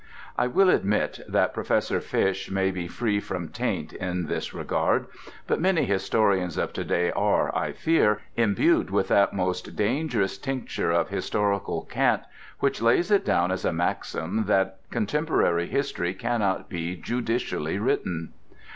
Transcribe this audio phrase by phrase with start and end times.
[0.35, 5.05] I will admit that Professor Fish may be free from taint in this regard;
[5.45, 10.89] but many historians of to day are, I fear, imbued with that most dangerous tincture
[10.89, 12.23] of historical cant
[12.61, 18.33] which lays it down as a maxim that contemporary history cannot be judicially written.